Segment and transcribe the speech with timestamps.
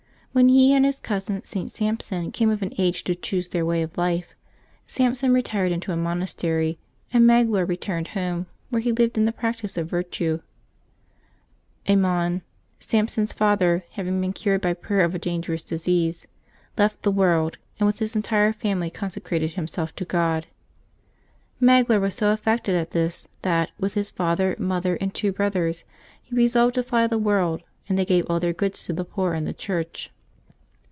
[0.33, 1.75] When he and his cousin St.
[1.75, 4.33] Sampson came of an age to choose their way in life,
[4.87, 6.79] Samp son retired into a monastery,
[7.11, 10.39] and Magloire returned home, where he lived in the practice of virtue.
[11.89, 12.43] Amon,
[12.79, 16.25] Samp son's father, having been cured by prayer of a dangerous disease,
[16.77, 20.47] left the world, and with his entire family conse crated himself to God.
[21.59, 25.83] Magloire was so affected at this that, with his father, mother, and two brothers,
[26.23, 29.03] he re solved to fly the world, and they gave all their goods to the
[29.03, 30.09] poor and the Church.